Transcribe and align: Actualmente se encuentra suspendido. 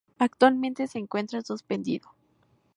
Actualmente 0.17 0.87
se 0.87 0.97
encuentra 0.97 1.43
suspendido. 1.43 2.09